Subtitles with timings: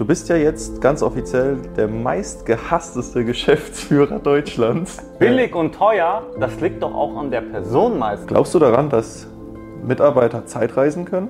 [0.00, 4.96] Du bist ja jetzt ganz offiziell der meistgehassteste Geschäftsführer Deutschlands.
[5.18, 8.28] Billig und teuer, das liegt doch auch an der Person meistens.
[8.28, 9.26] Glaubst du daran, dass
[9.86, 11.28] Mitarbeiter Zeitreisen können?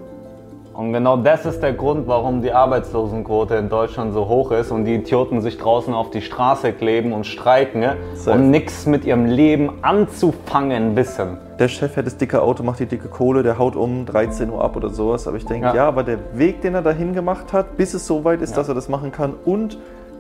[0.81, 4.87] Und genau das ist der Grund, warum die Arbeitslosenquote in Deutschland so hoch ist und
[4.87, 7.83] die Idioten sich draußen auf die Straße kleben und streiken?
[8.15, 8.39] Safe.
[8.39, 11.37] und nichts mit ihrem Leben anzufangen wissen.
[11.59, 14.65] Der Chef hat das dicke Auto, macht die dicke Kohle, der haut um 13 Uhr
[14.65, 15.29] ab oder sowas.
[15.29, 15.75] Aber ich denke, ja.
[15.75, 15.87] Ja.
[15.87, 18.75] aber der Weg, den er dahin gemacht hat, bis es so weit ist, dass er
[18.75, 19.77] das machen kann und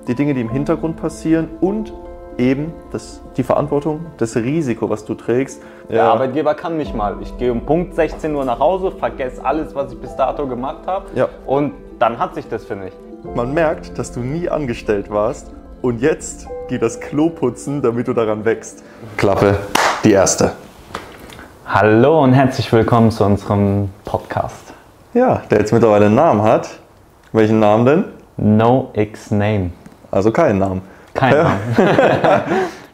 [0.08, 1.90] die Dinge, die im Hintergrund passieren und
[2.40, 5.62] eben das, die Verantwortung, das Risiko, was du trägst.
[5.90, 7.16] Der Arbeitgeber kann mich mal.
[7.20, 10.86] Ich gehe um Punkt 16 Uhr nach Hause, vergesse alles, was ich bis dato gemacht
[10.86, 11.28] habe Ja.
[11.46, 12.94] und dann hat sich das, finde ich.
[13.36, 15.50] Man merkt, dass du nie angestellt warst
[15.82, 18.82] und jetzt geht das Klo putzen, damit du daran wächst.
[19.18, 19.58] Klappe,
[20.02, 20.52] die erste.
[21.66, 24.72] Hallo und herzlich willkommen zu unserem Podcast.
[25.12, 26.68] Ja, der jetzt mittlerweile einen Namen hat.
[27.32, 28.04] Welchen Namen denn?
[28.38, 29.70] No X Name.
[30.10, 30.82] Also keinen Namen.
[31.20, 31.52] Kein Ja.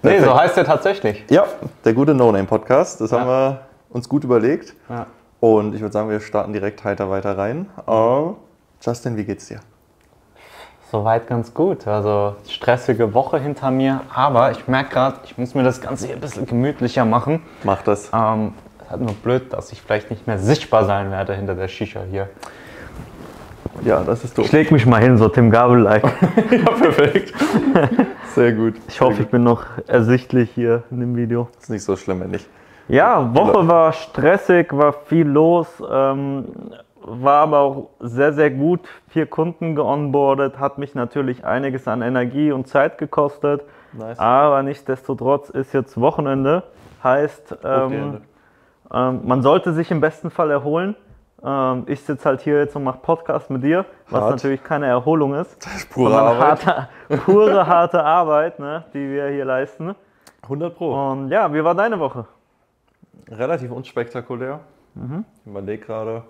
[0.03, 1.25] Nee, so heißt er tatsächlich.
[1.31, 1.45] Ja,
[1.85, 3.01] der gute No-Name-Podcast.
[3.01, 3.61] Das haben wir
[3.91, 4.75] uns gut überlegt.
[4.89, 5.07] Ja.
[5.41, 7.69] Und ich würde sagen, wir starten direkt heiter weiter rein.
[7.89, 8.35] Uh,
[8.81, 9.61] Justin, wie geht's dir?
[10.93, 11.89] Soweit ganz gut.
[11.89, 16.17] Also stressige Woche hinter mir, aber ich merke gerade, ich muss mir das Ganze hier
[16.17, 17.43] ein bisschen gemütlicher machen.
[17.65, 18.11] Mach das.
[18.13, 21.55] Ähm, es ist halt nur blöd, dass ich vielleicht nicht mehr sichtbar sein werde hinter
[21.57, 22.29] der Shisha hier.
[23.83, 24.47] Ja, das ist doof.
[24.47, 26.05] Ich leg mich mal hin, so Tim Gabel-like.
[26.51, 27.35] Ja, perfekt.
[28.35, 28.75] Sehr gut.
[28.89, 31.49] Ich hoffe, ich bin noch ersichtlich hier in dem Video.
[31.61, 32.49] Ist nicht so schlimm, wenn nicht.
[32.89, 36.45] Ja, Woche war stressig, war viel los, ähm,
[37.03, 38.81] war aber auch sehr, sehr gut.
[39.09, 43.63] Vier Kunden geonboardet, hat mich natürlich einiges an Energie und Zeit gekostet.
[43.93, 44.19] Nice.
[44.19, 46.65] Aber nichtsdestotrotz ist jetzt Wochenende.
[47.03, 48.19] Heißt, ähm,
[48.93, 50.97] ähm, man sollte sich im besten Fall erholen.
[51.43, 54.31] Ähm, ich sitze halt hier jetzt und mache Podcast mit dir, was Hart.
[54.33, 55.65] natürlich keine Erholung ist.
[55.65, 56.67] Das ist pure Arbeit.
[56.67, 56.89] Harte,
[57.25, 59.95] pure harte Arbeit, ne, die wir hier leisten.
[60.43, 61.11] 100 Pro.
[61.11, 62.27] Und ja, wie war deine Woche?
[63.31, 64.61] Relativ unspektakulär.
[64.95, 66.23] Ich überlege gerade,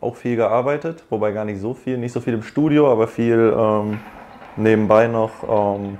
[0.00, 1.98] auch viel gearbeitet, wobei gar nicht so viel.
[1.98, 4.00] Nicht so viel im Studio, aber viel ähm,
[4.56, 5.98] nebenbei noch ähm,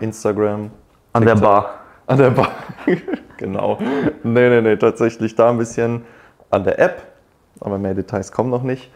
[0.00, 0.70] Instagram.
[1.12, 1.50] An der TikTok.
[1.50, 1.74] Bar.
[2.06, 2.50] An der Bar.
[3.36, 3.78] genau.
[4.22, 6.04] Nee, nee, nee, tatsächlich da ein bisschen
[6.50, 7.02] an der App,
[7.60, 8.90] aber mehr Details kommen noch nicht.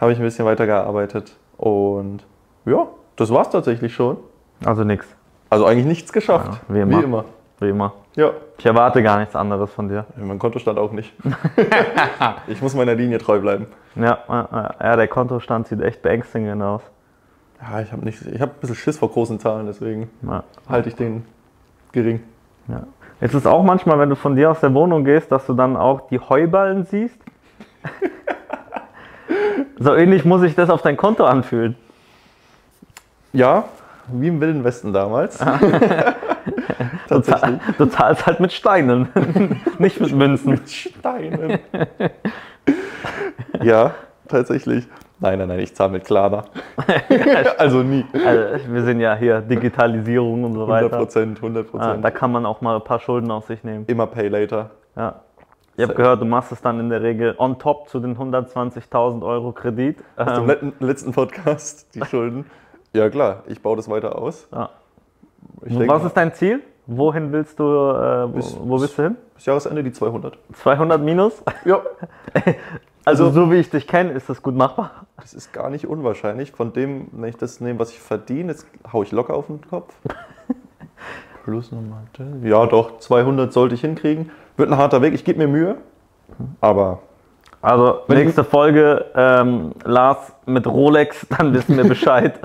[0.00, 2.24] Habe ich ein bisschen weitergearbeitet und
[2.64, 2.86] ja,
[3.16, 4.16] das war's tatsächlich schon.
[4.64, 5.06] Also nix,
[5.50, 6.60] Also eigentlich nichts geschafft.
[6.68, 6.98] Ja, wie immer.
[7.00, 7.24] Wie immer.
[7.60, 7.92] wie immer.
[8.16, 10.04] Ja, Ich erwarte gar nichts anderes von dir.
[10.16, 11.12] mein Kontostand auch nicht.
[12.48, 13.66] ich muss meiner Linie treu bleiben.
[13.94, 14.18] Ja,
[14.80, 16.82] ja der Kontostand sieht echt beängstigend aus.
[17.60, 21.24] Ja, ich habe habe ein bisschen Schiss vor großen Zahlen, deswegen Ja, halte ich den
[21.92, 22.20] gering.
[22.68, 22.82] ja.
[23.20, 26.08] Ist auch manchmal, wenn du von dir aus der Wohnung gehst, dass du dann auch
[26.08, 27.18] die Heuballen siehst.
[29.78, 31.76] so ähnlich muss ich das auf dein Konto anfühlen.
[33.32, 33.64] Ja,
[34.08, 35.38] wie im Wilden Westen damals.
[37.08, 39.08] Du, zahl, du zahlst halt mit Steinen,
[39.78, 40.50] nicht mit Münzen.
[40.52, 41.58] Mit Steinen.
[43.62, 43.94] ja,
[44.28, 44.86] tatsächlich.
[45.18, 46.44] Nein, nein, nein, ich zahle mit Klarna.
[47.56, 48.04] also nie.
[48.12, 50.96] Also, wir sind ja hier Digitalisierung und so 100 weiter.
[50.98, 52.04] Prozent, 100 Ja, Prozent.
[52.04, 53.84] da kann man auch mal ein paar Schulden auf sich nehmen.
[53.86, 54.70] Immer Pay Later.
[54.94, 55.20] Ja.
[55.78, 59.24] Ich habe gehört, du machst es dann in der Regel on top zu den 120.000
[59.24, 59.98] Euro Kredit.
[60.34, 62.46] Zum Ähm, letzten, Podcast, die Schulden.
[62.92, 64.48] Ja klar, ich baue das weiter aus.
[64.52, 64.70] ja.
[65.62, 66.60] Denke, Was ist dein Ziel?
[66.86, 69.16] Wohin willst du, äh, Bis- wo, wo willst du hin?
[69.36, 70.36] bis Jahresende die 200.
[70.54, 71.42] 200 minus?
[71.64, 71.80] Ja,
[73.04, 75.06] Also, so wie ich dich kenne, ist das gut machbar.
[75.16, 76.50] das ist gar nicht unwahrscheinlich.
[76.52, 79.60] Von dem, wenn ich das nehme, was ich verdiene, jetzt haue ich locker auf den
[79.62, 79.94] Kopf.
[81.48, 82.02] Plus nochmal.
[82.42, 84.30] Ja, doch, 200 sollte ich hinkriegen.
[84.58, 85.76] Wird ein harter Weg, ich gebe mir Mühe.
[86.60, 87.00] Aber
[87.62, 92.38] Also nächste Folge, ähm, Lars mit Rolex, dann wissen wir Bescheid.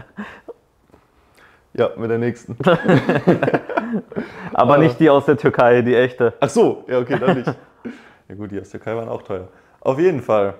[1.74, 2.56] ja, mit der nächsten.
[4.54, 6.32] Aber nicht die aus der Türkei, die echte.
[6.40, 7.54] Ach so, ja, okay, dann nicht.
[8.30, 9.50] Ja gut, die aus der Türkei waren auch teuer.
[9.82, 10.54] Auf jeden Fall.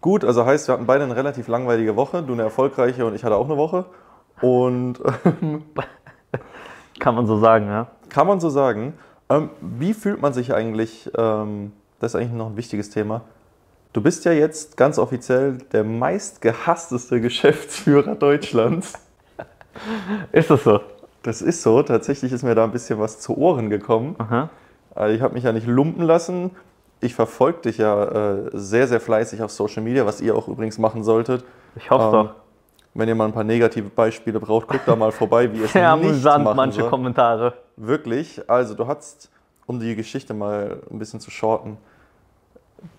[0.00, 2.22] Gut, also heißt, wir hatten beide eine relativ langweilige Woche.
[2.22, 3.86] Du eine erfolgreiche und ich hatte auch eine Woche.
[4.40, 5.00] Und
[6.98, 7.86] Kann man so sagen, ja.
[8.08, 8.94] kann man so sagen,
[9.28, 13.22] ähm, wie fühlt man sich eigentlich, ähm, das ist eigentlich noch ein wichtiges Thema.
[13.92, 18.94] Du bist ja jetzt ganz offiziell der meistgehassteste Geschäftsführer Deutschlands.
[20.32, 20.80] Ist das so?
[21.22, 24.14] Das ist so, tatsächlich ist mir da ein bisschen was zu Ohren gekommen.
[24.18, 24.50] Aha.
[24.94, 26.50] Also ich habe mich ja nicht lumpen lassen.
[27.00, 30.78] Ich verfolge dich ja äh, sehr, sehr fleißig auf Social Media, was ihr auch übrigens
[30.78, 31.44] machen solltet.
[31.76, 32.34] Ich hoffe Ähm, doch.
[32.94, 35.72] Wenn ihr mal ein paar negative Beispiele braucht, guckt da mal vorbei, wie ihr es
[35.72, 36.90] Sehr nicht amüsant, machen manche soll.
[36.90, 37.54] Kommentare.
[37.76, 38.48] Wirklich.
[38.48, 39.30] Also du hast,
[39.66, 41.76] um die Geschichte mal ein bisschen zu shorten,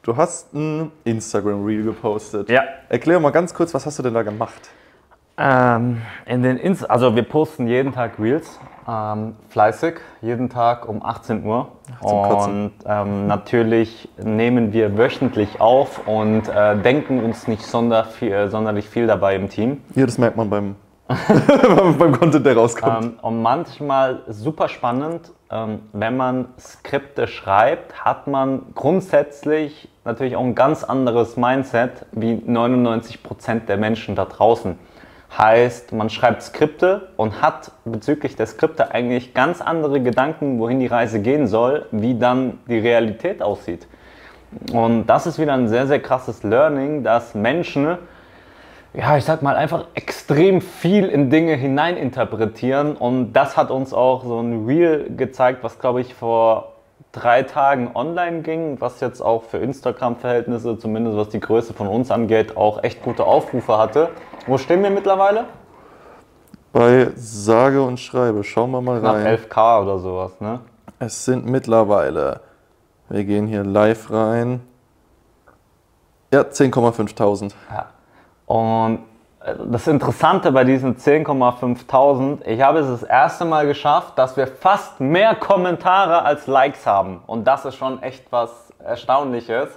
[0.04, 2.50] du hast ein Instagram-Reel gepostet.
[2.50, 2.64] Ja.
[2.90, 4.70] Erklär mal ganz kurz, was hast du denn da gemacht?
[5.38, 11.04] Ähm, in den Inst also wir posten jeden Tag Reels, ähm, fleißig, jeden Tag um
[11.04, 11.68] 18 Uhr.
[12.00, 18.88] und ähm, natürlich nehmen wir wöchentlich auf und äh, denken uns nicht sonder viel, sonderlich
[18.88, 19.82] viel dabei im Team.
[19.96, 20.76] Ja, das merkt man beim,
[21.08, 23.04] beim Content, der rauskommt.
[23.04, 30.44] Ähm, und manchmal super spannend, ähm, wenn man Skripte schreibt, hat man grundsätzlich natürlich auch
[30.44, 34.78] ein ganz anderes Mindset wie 99 Prozent der Menschen da draußen.
[35.38, 40.88] Heißt, man schreibt Skripte und hat bezüglich der Skripte eigentlich ganz andere Gedanken, wohin die
[40.88, 43.86] Reise gehen soll, wie dann die Realität aussieht.
[44.72, 47.98] Und das ist wieder ein sehr, sehr krasses Learning, dass Menschen,
[48.94, 52.96] ja, ich sag mal, einfach extrem viel in Dinge hineininterpretieren.
[52.96, 56.75] Und das hat uns auch so ein Reel gezeigt, was, glaube ich, vor
[57.16, 62.12] drei Tagen online ging, was jetzt auch für Instagram-Verhältnisse, zumindest was die Größe von uns
[62.12, 64.10] angeht, auch echt gute Aufrufe hatte.
[64.48, 65.46] Wo stehen wir mittlerweile?
[66.74, 69.24] Bei sage und schreibe, schauen wir mal rein.
[69.24, 70.60] Nach 11k oder sowas, ne?
[71.00, 72.42] Es sind mittlerweile,
[73.10, 74.62] wir gehen hier live rein,
[76.34, 77.54] ja, 10,5.000.
[77.72, 77.86] Ja.
[78.46, 79.00] Und
[79.46, 85.00] das Interessante bei diesen 10,5000, ich habe es das erste Mal geschafft, dass wir fast
[85.00, 87.22] mehr Kommentare als Likes haben.
[87.28, 89.70] Und das ist schon echt was Erstaunliches.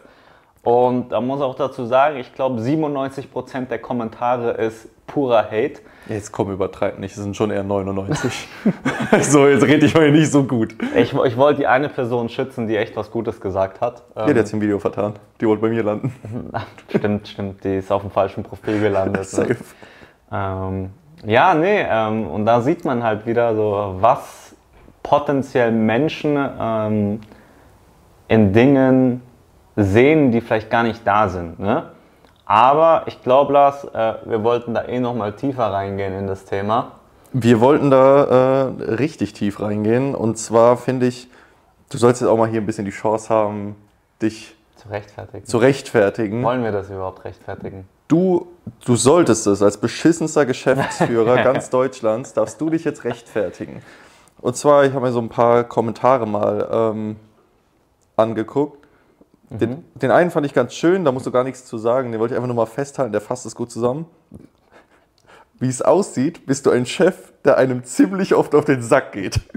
[0.63, 5.81] Und da muss auch dazu sagen, ich glaube 97% der Kommentare ist purer Hate.
[6.09, 8.49] Jetzt komm, übertreib nicht, es sind schon eher 99.
[9.21, 10.75] so, jetzt rede ich mal nicht so gut.
[10.97, 14.03] Ich, ich wollte die eine Person schützen, die echt was Gutes gesagt hat.
[14.17, 15.15] Ja, die hat sich im Video vertan.
[15.41, 16.13] Die wollte bei mir landen.
[16.89, 19.27] stimmt, stimmt, die ist auf dem falschen Profil gelandet.
[19.27, 19.49] Safe.
[19.49, 19.57] Ne?
[20.33, 20.91] Ähm,
[21.27, 24.55] ja, nee, ähm, und da sieht man halt wieder so, was
[25.03, 27.21] potenziell Menschen ähm,
[28.29, 29.23] in Dingen
[29.77, 31.59] sehen, die vielleicht gar nicht da sind.
[31.59, 31.85] Ne?
[32.49, 36.47] Aber ich glaube, Lars, äh, wir wollten da eh noch mal tiefer reingehen in das
[36.47, 36.93] Thema.
[37.35, 40.15] Wir wollten da äh, richtig tief reingehen.
[40.15, 41.29] Und zwar finde ich,
[41.91, 43.77] du sollst jetzt auch mal hier ein bisschen die Chance haben,
[44.23, 45.45] dich zu rechtfertigen.
[45.45, 46.43] Zu rechtfertigen.
[46.43, 47.87] Wollen wir das überhaupt rechtfertigen?
[48.09, 48.47] Du,
[48.83, 49.61] du solltest es.
[49.61, 53.83] Als beschissenster Geschäftsführer ganz Deutschlands darfst du dich jetzt rechtfertigen.
[54.41, 57.17] Und zwar, ich habe mir so ein paar Kommentare mal ähm,
[58.17, 58.78] angeguckt.
[59.51, 59.85] Den, mhm.
[59.95, 62.13] den, einen fand ich ganz schön, da musst du gar nichts zu sagen.
[62.13, 64.07] Den wollte ich einfach nur mal festhalten, der fasst es gut zusammen.
[65.59, 69.41] Wie es aussieht, bist du ein Chef, der einem ziemlich oft auf den Sack geht.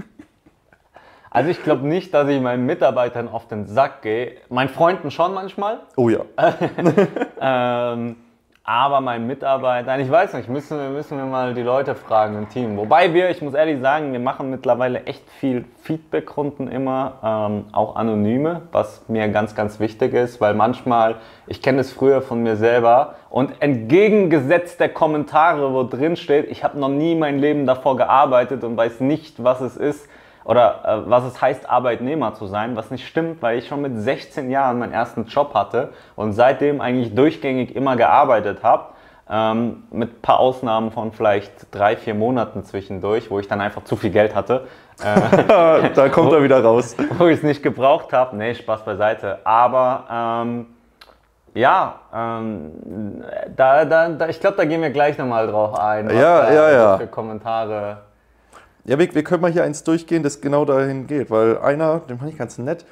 [1.34, 4.36] Also ich glaube nicht, dass ich meinen Mitarbeitern auf den Sack gehe.
[4.50, 5.80] Meinen Freunden schon manchmal.
[5.96, 6.26] Oh ja.
[7.40, 8.16] ähm,
[8.64, 12.48] aber mein Mitarbeiter, ich weiß nicht, müssen wir, müssen wir mal die Leute fragen im
[12.48, 12.76] Team.
[12.76, 17.96] Wobei wir, ich muss ehrlich sagen, wir machen mittlerweile echt viel Feedback-Runden immer, ähm, auch
[17.96, 21.16] anonyme, was mir ganz, ganz wichtig ist, weil manchmal,
[21.48, 26.62] ich kenne es früher von mir selber und entgegengesetzt der Kommentare, wo drin steht, ich
[26.62, 30.08] habe noch nie mein Leben davor gearbeitet und weiß nicht, was es ist,
[30.44, 33.98] oder äh, was es heißt, Arbeitnehmer zu sein, was nicht stimmt, weil ich schon mit
[33.98, 38.86] 16 Jahren meinen ersten Job hatte und seitdem eigentlich durchgängig immer gearbeitet habe.
[39.30, 43.84] Ähm, mit ein paar Ausnahmen von vielleicht drei, vier Monaten zwischendurch, wo ich dann einfach
[43.84, 44.66] zu viel Geld hatte.
[45.02, 46.94] Äh, da kommt er wieder raus.
[47.18, 48.36] Wo ich es nicht gebraucht habe.
[48.36, 49.38] Nee, Spaß beiseite.
[49.42, 50.66] Aber ähm,
[51.54, 53.22] ja, ähm,
[53.56, 56.06] da, da, da, ich glaube, da gehen wir gleich nochmal drauf ein.
[56.06, 56.98] Was ja, ja, ja.
[56.98, 57.98] Für Kommentare
[58.84, 62.18] ja, wir, wir können mal hier eins durchgehen, das genau dahin geht, weil einer, den
[62.18, 62.84] fand ich ganz nett,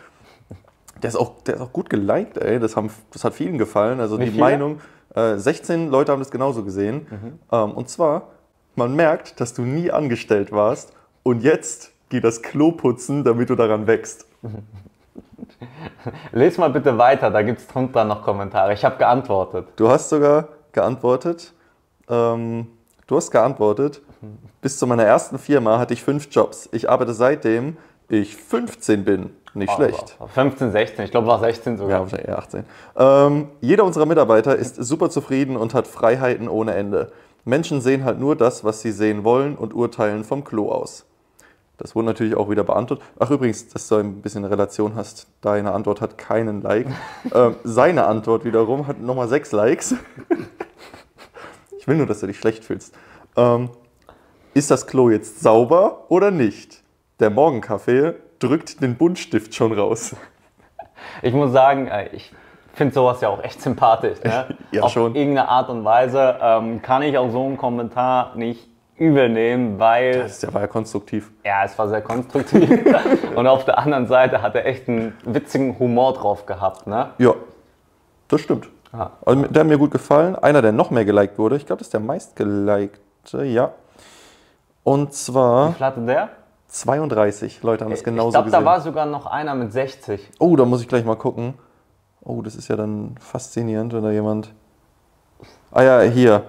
[1.03, 2.59] der ist auch, der ist auch gut geliked, ey.
[2.59, 4.01] Das, haben, das hat vielen gefallen.
[4.01, 4.43] Also Wie die viele?
[4.43, 4.81] Meinung,
[5.15, 7.07] äh, 16 Leute haben das genauso gesehen.
[7.11, 7.39] Mhm.
[7.51, 8.29] Ähm, und zwar,
[8.77, 10.93] man merkt, dass du nie angestellt warst
[11.23, 14.27] und jetzt geht das Klo putzen, damit du daran wächst.
[16.33, 18.73] Lies mal bitte weiter, da gibt es drunter noch Kommentare.
[18.73, 19.69] Ich habe geantwortet.
[19.77, 21.53] Du hast sogar geantwortet.
[22.09, 22.67] Ähm,
[23.07, 24.03] du hast geantwortet.
[24.61, 26.69] Bis zu meiner ersten Firma hatte ich fünf Jobs.
[26.73, 27.77] Ich arbeite seitdem
[28.11, 29.31] ich 15 bin.
[29.55, 30.17] Nicht oh, schlecht.
[30.35, 31.93] 15, 16, ich glaube war 16 sogar.
[31.93, 32.65] Ja, wahrscheinlich eher 18.
[32.97, 37.13] Ähm, jeder unserer Mitarbeiter ist super zufrieden und hat Freiheiten ohne Ende.
[37.45, 41.07] Menschen sehen halt nur das, was sie sehen wollen und urteilen vom Klo aus.
[41.79, 43.05] Das wurde natürlich auch wieder beantwortet.
[43.19, 46.87] Ach übrigens, dass du ein bisschen Relation hast, deine Antwort hat keinen Like.
[47.35, 49.95] ähm, seine Antwort wiederum hat nochmal sechs Likes.
[51.79, 52.95] ich will nur, dass du dich schlecht fühlst.
[53.37, 53.71] Ähm,
[54.55, 56.83] ist das Klo jetzt sauber oder nicht?
[57.21, 60.17] Der Morgenkaffee drückt den Buntstift schon raus.
[61.23, 62.31] Ich muss sagen, äh, ich
[62.75, 64.23] finde sowas ja auch echt sympathisch.
[64.23, 64.55] Ne?
[64.71, 65.15] ja, Auf schon.
[65.15, 70.23] irgendeine Art und Weise ähm, kann ich auch so einen Kommentar nicht übel nehmen, weil.
[70.23, 71.31] Das, der war ja konstruktiv.
[71.45, 72.71] Ja, es war sehr konstruktiv.
[73.35, 76.87] und auf der anderen Seite hat er echt einen witzigen Humor drauf gehabt.
[76.87, 77.11] Ne?
[77.19, 77.35] Ja,
[78.29, 78.69] das stimmt.
[78.93, 79.11] Ah.
[79.25, 80.37] Also, der hat mir gut gefallen.
[80.37, 81.57] Einer, der noch mehr geliked wurde.
[81.57, 83.73] Ich glaube, das ist der meistgelikte, ja.
[84.85, 85.71] Und zwar.
[85.71, 86.29] Wie viel hatte der?
[86.69, 88.61] 32 Leute haben das genauso ich glaub, gesehen.
[88.61, 90.31] da war sogar noch einer mit 60.
[90.39, 91.55] Oh, da muss ich gleich mal gucken.
[92.23, 94.53] Oh, das ist ja dann faszinierend, wenn da jemand.
[95.73, 96.45] Ah ja, hier.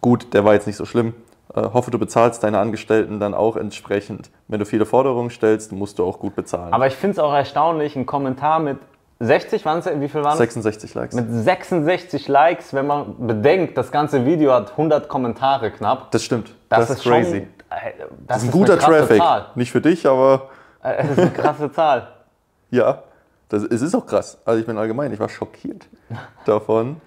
[0.00, 1.14] Gut, der war jetzt nicht so schlimm.
[1.54, 4.30] Äh, hoffe, du bezahlst deine Angestellten dann auch entsprechend.
[4.48, 6.72] Wenn du viele Forderungen stellst, musst du auch gut bezahlen.
[6.72, 8.78] Aber ich finde es auch erstaunlich, ein Kommentar mit
[9.20, 10.38] 60, waren es, wie viel waren es?
[10.38, 11.14] 66 Likes.
[11.14, 16.10] Mit 66 Likes, wenn man bedenkt, das ganze Video hat 100 Kommentare knapp.
[16.10, 16.54] das stimmt.
[16.78, 17.30] Das, ist crazy.
[17.30, 19.18] Schon, äh, das, das ist ein ist guter Traffic.
[19.18, 19.46] Zahl.
[19.54, 20.50] Nicht für dich, aber
[20.82, 22.08] Äh, Das ist eine krasse Zahl.
[22.70, 23.02] ja.
[23.48, 24.38] Das, es ist auch krass.
[24.46, 25.86] Also ich bin allgemein, ich war schockiert
[26.46, 27.00] davon.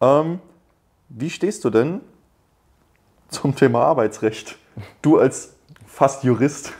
[0.00, 0.40] Ähm,
[1.08, 2.00] wie stehst du denn
[3.28, 4.56] zum Thema Arbeitsrecht?
[5.02, 5.54] Du als
[5.86, 6.72] fast Jurist.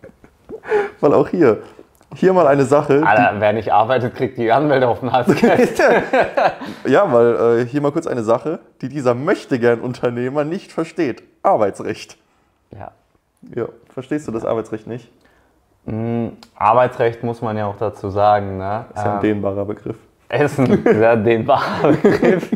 [1.00, 1.62] Weil auch hier,
[2.14, 3.02] hier mal eine Sache.
[3.06, 5.28] Alter, wer nicht arbeitet, kriegt die Anwälte auf den Hals.
[6.86, 11.22] Ja, weil äh, hier mal kurz eine Sache, die dieser Möchtegern-Unternehmer nicht versteht.
[11.42, 12.16] Arbeitsrecht.
[12.76, 12.90] ja.
[13.54, 15.10] Ja, verstehst du das Arbeitsrecht nicht?
[16.56, 18.58] Arbeitsrecht muss man ja auch dazu sagen.
[18.58, 18.84] Ne?
[18.94, 19.96] Ist ja ein Ähm, dehnbarer Begriff.
[20.28, 22.50] ist ein sehr dehnbarer Begriff.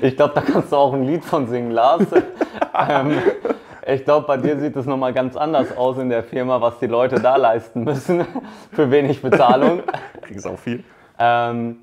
[0.00, 2.04] Ich glaube, da kannst du auch ein Lied von singen, Lars.
[2.88, 3.12] ähm,
[3.92, 6.86] ich glaube, bei dir sieht es nochmal ganz anders aus in der Firma, was die
[6.86, 8.24] Leute da leisten müssen
[8.72, 9.82] für wenig Bezahlung.
[10.22, 10.84] Kriegst auch viel.
[11.18, 11.78] Ähm,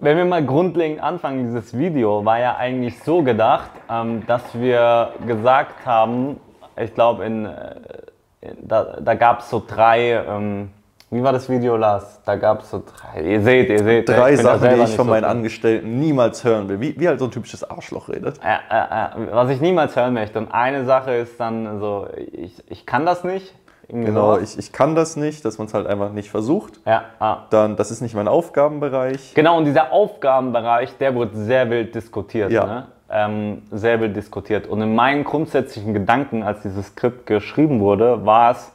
[0.00, 5.12] wenn wir mal grundlegend anfangen, dieses Video war ja eigentlich so gedacht, ähm, dass wir
[5.26, 6.38] gesagt haben,
[6.76, 7.74] ich glaube, in, äh,
[8.40, 10.70] in, da, da gab es so drei, ähm,
[11.10, 12.20] wie war das Video, Lars?
[12.26, 14.08] Da gab es so drei, ihr seht, ihr seht.
[14.08, 15.24] Drei Sachen, die ich von so meinen.
[15.24, 16.80] Angestellten niemals hören will.
[16.80, 18.38] Wie, wie halt so ein typisches Arschloch redet.
[18.44, 20.38] Äh, äh, äh, was ich niemals hören möchte.
[20.38, 23.54] Und eine Sache ist dann so, ich, ich kann das nicht.
[23.88, 24.52] Irgendwie Genau, sowas.
[24.52, 26.78] ich, ich kann das nicht, dass man es halt einfach nicht versucht.
[26.84, 27.38] Ja, ah.
[27.48, 29.32] Dann, das ist nicht mein Aufgabenbereich.
[29.34, 32.52] Genau, und dieser Aufgabenbereich, der wird sehr wild diskutiert.
[32.52, 32.66] Ja.
[32.66, 32.86] Ne?
[33.10, 34.66] Ähm, sehr wild diskutiert.
[34.66, 38.70] Und in meinen grundsätzlichen Gedanken, als dieses Skript geschrieben wurde, war es,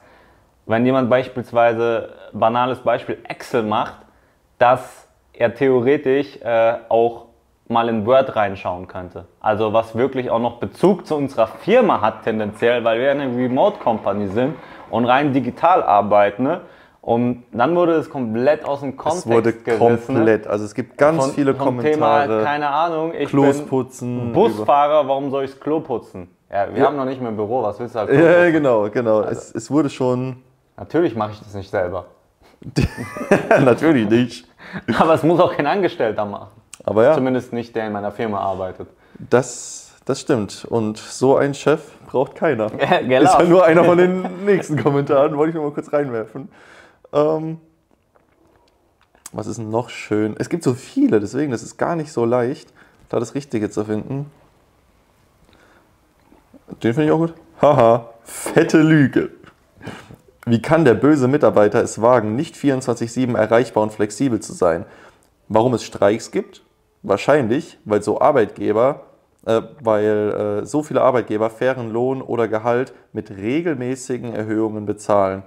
[0.65, 3.95] wenn jemand beispielsweise, banales Beispiel, Excel macht,
[4.57, 7.25] dass er theoretisch äh, auch
[7.67, 9.25] mal in Word reinschauen könnte.
[9.39, 13.79] Also was wirklich auch noch Bezug zu unserer Firma hat tendenziell, weil wir eine Remote
[13.79, 14.55] Company sind
[14.91, 16.43] und rein digital arbeiten.
[16.43, 16.61] Ne?
[17.01, 20.15] Und dann wurde es komplett aus dem Kontext Es wurde gerissen.
[20.15, 20.45] komplett.
[20.47, 22.27] Also es gibt ganz Von- viele vom Kommentare.
[22.27, 26.29] Thema, keine Ahnung, ich Klos bin putzen, Busfahrer, warum soll ich das Klo putzen?
[26.51, 26.87] Ja, wir Ja.
[26.87, 29.19] haben noch nicht mehr ein Büro, was willst du halt ja, genau, genau.
[29.21, 30.37] Also Es, es wurde schon.
[30.77, 32.05] Natürlich mache ich das nicht selber.
[33.63, 34.47] Natürlich nicht.
[34.97, 36.49] Aber es muss auch kein Angestellter machen.
[36.83, 38.87] Aber ja, Zumindest nicht der in meiner Firma arbeitet.
[39.17, 40.65] das, das stimmt.
[40.65, 42.69] Und so ein Chef braucht keiner.
[42.69, 46.49] Gell, Ist ja nur einer von den nächsten Kommentaren, wollte ich nur mal kurz reinwerfen.
[47.13, 47.59] Ähm,
[49.31, 50.35] was ist noch schön?
[50.37, 52.71] Es gibt so viele, deswegen das ist gar nicht so leicht,
[53.09, 54.29] da das Richtige zu finden.
[56.83, 57.33] Den finde ich auch gut.
[57.61, 59.29] Haha, fette Lüge.
[60.45, 64.85] Wie kann der böse Mitarbeiter es wagen, nicht 24-7 erreichbar und flexibel zu sein?
[65.47, 66.63] Warum es Streiks gibt?
[67.01, 69.05] Wahrscheinlich, weil so Arbeitgeber,
[69.45, 75.43] äh, weil äh, so viele Arbeitgeber fairen Lohn oder Gehalt mit regelmäßigen Erhöhungen bezahlen.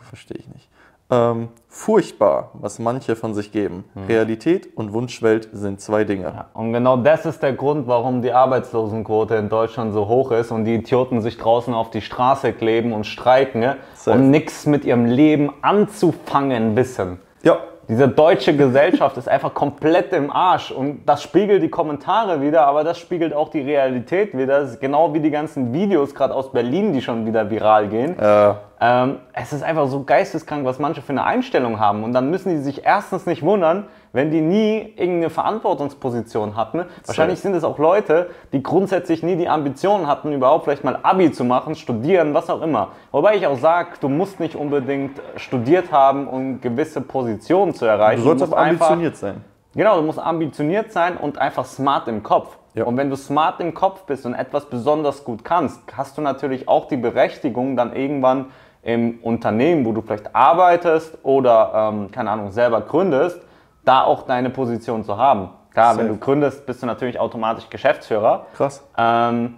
[0.00, 0.68] Verstehe ich nicht.
[1.10, 3.84] Ähm, furchtbar, was manche von sich geben.
[4.08, 6.46] Realität und Wunschwelt sind zwei Dinge.
[6.54, 10.64] Und genau das ist der Grund, warum die Arbeitslosenquote in Deutschland so hoch ist und
[10.64, 13.76] die Idioten sich draußen auf die Straße kleben und streiken ne?
[13.94, 14.16] Safe.
[14.18, 17.20] und nichts mit ihrem Leben anzufangen wissen.
[17.42, 22.66] Ja, Diese deutsche Gesellschaft ist einfach komplett im Arsch und das spiegelt die Kommentare wieder,
[22.66, 24.60] aber das spiegelt auch die Realität wieder.
[24.60, 28.18] Das ist genau wie die ganzen Videos gerade aus Berlin, die schon wieder viral gehen.
[28.18, 28.54] äh,
[28.86, 32.04] Ähm, es ist einfach so geisteskrank, was manche für eine Einstellung haben.
[32.04, 36.84] Und dann müssen die sich erstens nicht wundern, wenn die nie irgendeine Verantwortungsposition hatten.
[37.06, 41.32] Wahrscheinlich sind es auch Leute, die grundsätzlich nie die Ambitionen hatten, überhaupt vielleicht mal Abi
[41.32, 42.88] zu machen, studieren, was auch immer.
[43.10, 48.20] Wobei ich auch sage, du musst nicht unbedingt studiert haben, um gewisse Positionen zu erreichen.
[48.20, 49.42] du sollst musst aber ambitioniert sein.
[49.74, 52.58] Genau, du musst ambitioniert sein und einfach smart im Kopf.
[52.74, 52.84] Ja.
[52.84, 56.68] Und wenn du smart im Kopf bist und etwas besonders gut kannst, hast du natürlich
[56.68, 58.46] auch die Berechtigung, dann irgendwann
[58.84, 63.40] im Unternehmen, wo du vielleicht arbeitest oder, ähm, keine Ahnung, selber gründest,
[63.84, 65.50] da auch deine Position zu haben.
[65.72, 66.18] Klar, wenn Safe.
[66.18, 68.46] du gründest, bist du natürlich automatisch Geschäftsführer.
[68.56, 68.86] Krass.
[68.96, 69.54] Ähm,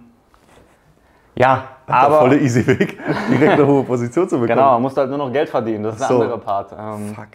[1.35, 2.97] ja, Der aber volle easy Weg,
[3.29, 4.57] direkt eine hohe Position zu bekommen.
[4.57, 5.83] genau, man musst halt nur noch Geld verdienen.
[5.83, 6.21] Das ist der so.
[6.21, 6.71] andere Part.
[6.77, 7.27] Ähm, Fuck.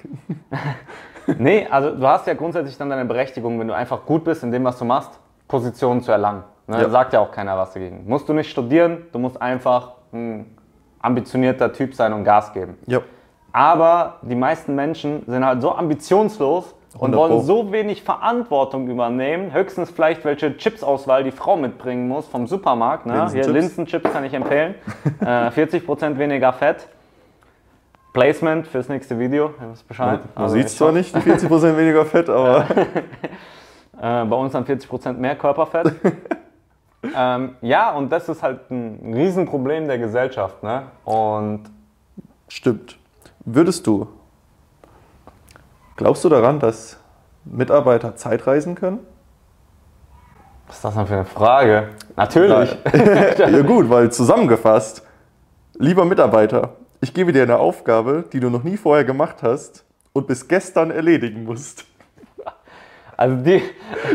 [1.38, 4.50] Nee, also du hast ja grundsätzlich dann deine Berechtigung, wenn du einfach gut bist in
[4.50, 6.42] dem, was du machst, Positionen zu erlangen.
[6.66, 6.82] Ne?
[6.82, 6.90] Ja.
[6.90, 8.02] Sagt ja auch keiner was dagegen.
[8.08, 10.56] Musst du nicht studieren, du musst einfach ein
[11.02, 12.78] ambitionierter Typ sein und Gas geben.
[12.87, 13.00] Ja.
[13.52, 17.40] Aber die meisten Menschen sind halt so ambitionslos, und 100 wollen Pro.
[17.40, 19.52] so wenig Verantwortung übernehmen.
[19.52, 23.06] Höchstens vielleicht welche Chipsauswahl die Frau mitbringen muss vom Supermarkt.
[23.06, 23.14] Ne?
[23.14, 23.52] Hier Linsenchips.
[23.52, 24.75] Linsenchips kann ich empfehlen.
[25.21, 26.88] äh, 40% weniger Fett.
[28.12, 29.54] Placement fürs nächste Video.
[29.59, 30.21] Ihr wisst Bescheid.
[30.35, 32.66] Man Also sieht es zwar nicht, die 40% weniger Fett, aber
[34.02, 35.92] Äh, bei uns dann 40% mehr Körperfett.
[37.16, 40.62] ähm, ja, und das ist halt ein Riesenproblem der Gesellschaft.
[40.62, 40.85] Ne?
[41.04, 41.64] Und
[42.49, 42.99] stimmt.
[43.45, 44.09] Würdest du,
[45.97, 46.99] glaubst du daran, dass
[47.45, 49.00] Mitarbeiter Zeitreisen können?
[50.73, 51.88] was ist das denn für eine Frage?
[52.16, 52.76] Natürlich.
[53.38, 55.07] ja gut, weil zusammengefasst,
[55.75, 60.26] lieber Mitarbeiter, ich gebe dir eine Aufgabe, die du noch nie vorher gemacht hast und
[60.26, 61.85] bis gestern erledigen musst.
[63.16, 63.62] Also die,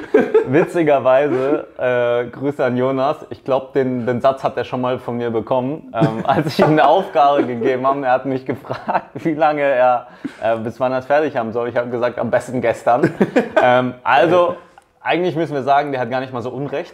[0.48, 5.18] witzigerweise, äh, Grüße an Jonas, ich glaube, den, den Satz hat er schon mal von
[5.18, 8.06] mir bekommen, ähm, als ich ihm eine Aufgabe gegeben habe.
[8.06, 10.08] Er hat mich gefragt, wie lange er,
[10.42, 11.70] äh, bis wann er es fertig haben soll.
[11.70, 13.14] Ich habe gesagt, am besten gestern.
[13.62, 14.56] ähm, also,
[15.02, 16.94] eigentlich müssen wir sagen, der hat gar nicht mal so Unrecht.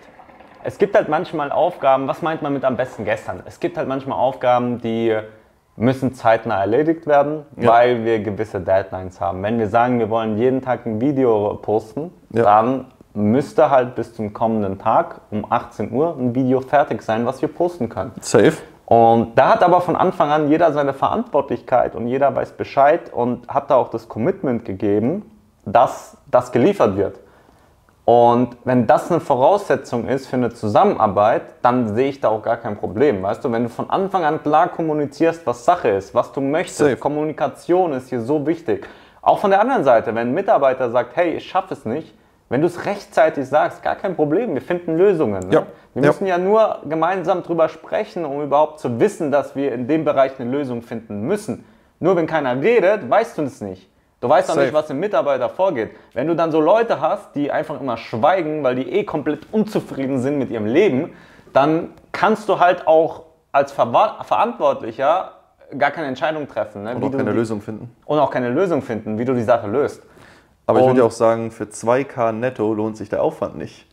[0.65, 3.43] Es gibt halt manchmal Aufgaben, was meint man mit am besten gestern?
[3.45, 5.17] Es gibt halt manchmal Aufgaben, die
[5.75, 7.71] müssen zeitnah erledigt werden, Ja.
[7.71, 9.41] weil wir gewisse Deadlines haben.
[9.43, 12.43] Wenn wir sagen, wir wollen jeden Tag ein Video posten, Ja.
[12.43, 17.41] dann müsste halt bis zum kommenden Tag um 18 Uhr ein Video fertig sein, was
[17.41, 18.11] wir posten können.
[18.21, 18.53] Safe.
[18.85, 23.47] Und da hat aber von Anfang an jeder seine Verantwortlichkeit und jeder weiß Bescheid und
[23.47, 25.31] hat da auch das Commitment gegeben,
[25.65, 27.19] dass das geliefert wird.
[28.05, 32.57] Und wenn das eine Voraussetzung ist für eine Zusammenarbeit, dann sehe ich da auch gar
[32.57, 33.23] kein Problem.
[33.23, 36.79] Weißt du, wenn du von Anfang an klar kommunizierst, was Sache ist, was du möchtest,
[36.79, 36.97] Safe.
[36.97, 38.85] Kommunikation ist hier so wichtig.
[39.21, 42.13] Auch von der anderen Seite, wenn ein Mitarbeiter sagt, hey, ich schaffe es nicht,
[42.49, 45.47] wenn du es rechtzeitig sagst, gar kein Problem, wir finden Lösungen.
[45.47, 45.53] Ne?
[45.55, 45.65] Ja.
[45.93, 46.07] Wir Ja.
[46.09, 50.33] müssen ja nur gemeinsam drüber sprechen, um überhaupt zu wissen, dass wir in dem Bereich
[50.39, 51.63] eine Lösung finden müssen.
[52.01, 53.89] Nur wenn keiner redet, weißt du es nicht.
[54.23, 54.67] Du weißt auch Safe.
[54.67, 55.97] nicht, was im Mitarbeiter vorgeht.
[56.13, 60.19] Wenn du dann so Leute hast, die einfach immer schweigen, weil die eh komplett unzufrieden
[60.21, 61.11] sind mit ihrem Leben,
[61.51, 65.33] dann kannst du halt auch als Verwa Verantwortlicher
[65.77, 66.83] gar keine Entscheidung treffen.
[66.83, 66.95] Ne?
[66.95, 67.93] Und auch keine die, Lösung finden.
[68.05, 70.01] Und auch keine Lösung finden, wie du die Sache löst.
[70.67, 73.87] Aber ich Und- würde ja auch sagen, für 2K netto lohnt sich der Aufwand nicht.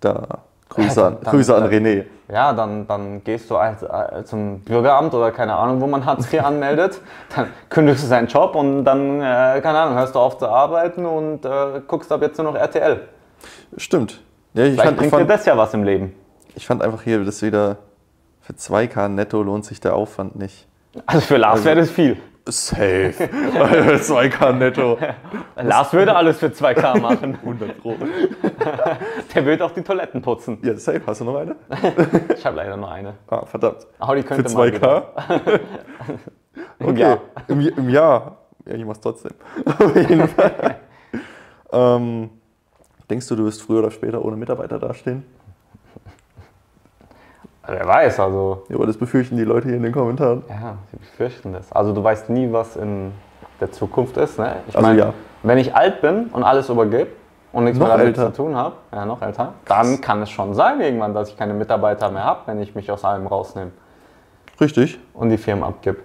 [0.00, 2.04] Da, Grüße an, Dann- Grüße an dann- René.
[2.28, 6.32] Ja, dann, dann gehst du als, äh, zum Bürgeramt oder keine Ahnung, wo man Hartz
[6.32, 7.00] IV anmeldet,
[7.36, 11.06] dann kündigst du seinen Job und dann, äh, keine Ahnung, hörst du auf zu arbeiten
[11.06, 13.02] und äh, guckst ab jetzt nur noch RTL.
[13.76, 14.20] Stimmt.
[14.54, 16.14] Ja, ich, Vielleicht fand, ich, bringt dir das ja was im Leben.
[16.56, 17.76] ich fand einfach hier das wieder,
[18.40, 20.66] für 2K netto lohnt sich der Aufwand nicht.
[21.06, 22.16] Also für Lars wäre das viel.
[22.48, 23.12] Safe.
[23.98, 24.98] 2K netto.
[25.56, 27.36] Lars würde alles für 2K machen.
[27.42, 27.96] 100 Pro.
[29.34, 30.58] Der würde auch die Toiletten putzen.
[30.62, 31.02] Ja, safe.
[31.06, 31.56] Hast du noch eine?
[32.36, 33.14] Ich habe leider nur eine.
[33.28, 33.86] Ah, verdammt.
[33.98, 34.74] Aber die Für könnte mal 2K?
[34.74, 35.12] wieder.
[36.78, 37.00] Okay.
[37.00, 37.18] Ja.
[37.48, 38.36] Im, Im Jahr.
[38.64, 39.32] Ja, ich mach's trotzdem.
[39.64, 40.76] Auf jeden Fall.
[41.72, 42.30] ähm,
[43.10, 45.24] denkst du, du wirst früher oder später ohne Mitarbeiter dastehen?
[47.68, 50.44] Wer weiß, also Ja, aber das befürchten die Leute hier in den Kommentaren.
[50.48, 51.72] Ja, sie befürchten das.
[51.72, 53.12] Also du weißt nie, was in
[53.60, 54.38] der Zukunft ist.
[54.38, 54.56] Ne?
[54.68, 55.12] Ich Also meine, ja.
[55.42, 57.08] wenn ich alt bin und alles übergebe
[57.52, 58.32] und nichts Noch mehr damit älter.
[58.32, 61.54] zu tun habe, ja, noch älter, dann kann es schon sein irgendwann, dass ich keine
[61.54, 63.70] Mitarbeiter mehr habe, wenn ich mich aus allem rausnehme
[64.60, 64.98] Richtig.
[65.14, 65.98] und die Firmen abgib.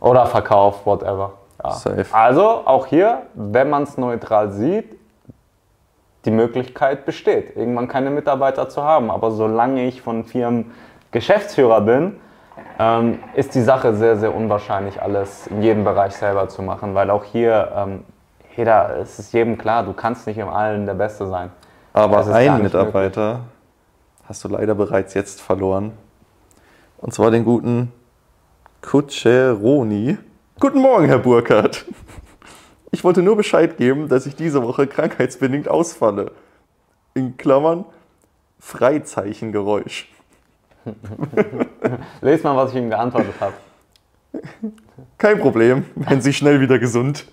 [0.00, 1.32] Oder verkauf, whatever.
[1.62, 1.70] Ja.
[1.70, 2.04] Safe.
[2.12, 4.94] Also auch hier, wenn man es neutral sieht,
[6.26, 9.10] die Möglichkeit besteht, irgendwann keine Mitarbeiter zu haben.
[9.10, 10.72] Aber solange ich von Firmen
[11.10, 12.16] Geschäftsführer bin,
[12.78, 17.10] ähm, ist die Sache sehr, sehr unwahrscheinlich, alles in jedem Bereich selber zu machen, weil
[17.10, 18.04] auch hier ähm,
[18.56, 21.50] jeder, es ist jedem klar, du kannst nicht in allen der Beste sein.
[21.92, 23.40] Aber einen Mitarbeiter
[24.28, 25.92] hast du leider bereits jetzt verloren.
[26.98, 27.92] Und zwar den guten
[28.82, 30.18] Kutscheroni.
[30.58, 31.84] Guten Morgen, Herr Burkhardt.
[32.90, 36.32] Ich wollte nur Bescheid geben, dass ich diese Woche krankheitsbedingt ausfalle.
[37.14, 37.84] In Klammern
[38.58, 40.08] Freizeichengeräusch.
[42.20, 43.54] Lest mal, was ich ihm geantwortet habe.
[45.18, 47.26] Kein Problem, wenn Sie schnell wieder gesund.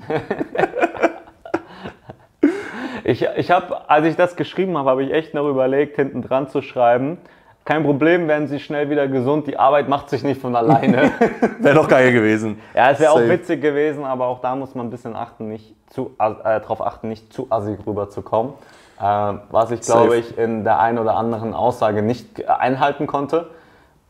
[3.03, 6.47] Ich, ich habe, als ich das geschrieben habe, habe ich echt noch überlegt, hinten dran
[6.47, 7.17] zu schreiben.
[7.65, 9.47] Kein Problem, werden Sie schnell wieder gesund.
[9.47, 11.11] Die Arbeit macht sich nicht von alleine.
[11.59, 12.59] Wäre doch geil gewesen.
[12.73, 15.73] ja, es wäre auch witzig gewesen, aber auch da muss man ein bisschen achten, nicht
[15.89, 18.53] zu, äh, darauf achten, nicht zu assig rüberzukommen.
[19.01, 23.47] Ähm, was ich, glaube ich, in der einen oder anderen Aussage nicht einhalten konnte.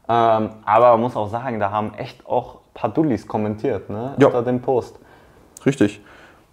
[0.09, 4.13] Ähm, aber man muss auch sagen, da haben echt auch ein paar Dullis kommentiert ne,
[4.17, 4.27] Ja.
[4.27, 4.99] unter dem Post.
[5.65, 6.01] Richtig.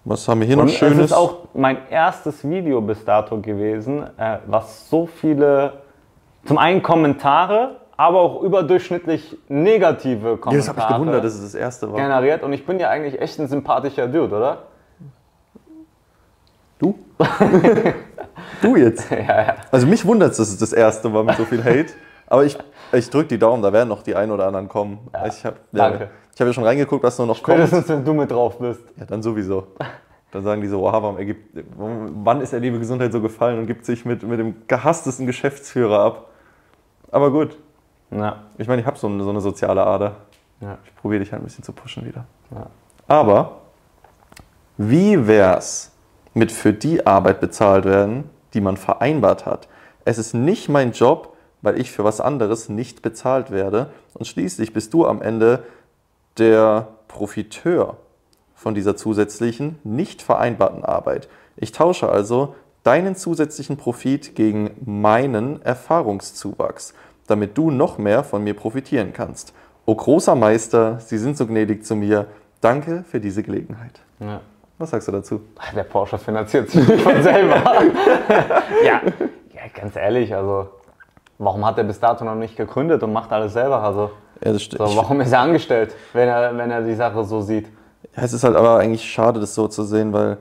[0.04, 0.98] Was haben wir hier noch Und Schönes?
[0.98, 5.74] es ist auch mein erstes Video bis dato gewesen, äh, was so viele,
[6.46, 11.42] zum einen Kommentare, aber auch überdurchschnittlich negative Kommentare ja, das habe ich gewundert, dass es
[11.42, 11.98] das erste war.
[12.00, 12.42] generiert.
[12.42, 14.58] Und ich bin ja eigentlich echt ein sympathischer Dude, oder?
[16.78, 16.98] Du?
[18.62, 19.10] du jetzt?
[19.10, 19.54] Ja, ja.
[19.70, 21.92] Also mich wundert es, dass es das erste war mit so viel Hate.
[22.26, 22.56] Aber ich,
[22.92, 24.98] ich drücke die Daumen, da werden noch die ein oder anderen kommen.
[25.12, 26.10] Ja, ich habe ja, danke.
[26.34, 27.56] ich hab ja schon reingeguckt, was nur noch kommt.
[27.58, 28.82] Spätestens, wenn du mit drauf bist.
[28.96, 29.66] Ja, dann sowieso.
[30.30, 33.66] Dann sagen die so, oh, warum ergibt, wann ist der liebe Gesundheit so gefallen und
[33.66, 36.26] gibt sich mit, mit dem gehasstesten Geschäftsführer ab.
[37.10, 37.56] Aber gut,
[38.12, 38.44] Ja.
[38.56, 40.16] ich meine, ich habe so eine, so eine soziale Ader.
[40.60, 40.78] Ja.
[40.84, 42.26] Ich probiere dich halt ein bisschen zu pushen wieder.
[42.54, 42.66] Ja.
[43.08, 43.56] Aber
[44.76, 45.90] wie wär's
[46.32, 49.68] mit für die Arbeit bezahlt werden, die man vereinbart hat?
[50.04, 53.90] Es ist nicht mein Job, weil ich für was anderes nicht bezahlt werde.
[54.14, 55.64] Und schließlich bist du am Ende
[56.38, 57.96] der Profiteur
[58.54, 61.28] von dieser zusätzlichen, nicht vereinbarten Arbeit.
[61.56, 66.94] Ich tausche also deinen zusätzlichen Profit gegen meinen Erfahrungszuwachs,
[67.26, 69.52] damit du noch mehr von mir profitieren kannst.
[69.86, 72.26] O großer Meister, Sie sind so gnädig zu mir.
[72.60, 74.00] Danke für diese Gelegenheit.
[74.18, 74.40] Ja.
[74.80, 75.42] Was sagst du dazu?
[75.76, 77.56] Der Porsche finanziert sich von selber.
[78.82, 79.02] ja.
[79.52, 80.70] ja, ganz ehrlich, also
[81.36, 83.82] warum hat er bis dato noch nicht gegründet und macht alles selber?
[83.82, 84.10] Also
[84.42, 87.66] Ja, so, warum ist er angestellt, wenn er, wenn er die Sache so sieht?
[88.16, 90.38] Ja, es ist halt aber eigentlich schade, das so zu sehen, weil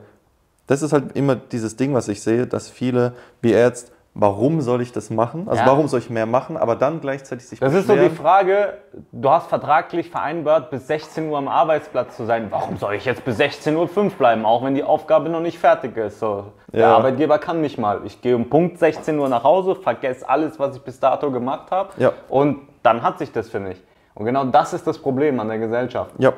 [0.66, 4.60] das ist halt immer dieses Ding, was ich sehe, dass viele, wie er jetzt, warum
[4.60, 5.48] soll ich das machen?
[5.48, 5.68] Also Ja.
[5.68, 8.16] warum soll ich mehr machen, aber dann gleichzeitig sich Das ist so die beschweren.
[8.16, 8.74] Frage,
[9.12, 12.48] du hast vertraglich vereinbart, bis 16 Uhr am Arbeitsplatz zu sein.
[12.50, 15.96] Warum soll ich jetzt bis 16.05 Uhr bleiben, auch wenn die Aufgabe noch nicht fertig
[15.96, 16.18] ist?
[16.18, 16.96] So, Der Ja.
[16.96, 18.00] Arbeitgeber kann mich mal.
[18.04, 21.70] Ich gehe um Punkt 16 Uhr nach Hause, vergesse alles, was ich bis dato gemacht
[21.70, 22.12] habe Ja.
[22.28, 23.80] und dann hat sich das für mich.
[24.14, 26.12] Und genau das ist das Problem an der Gesellschaft.
[26.18, 26.32] Ja,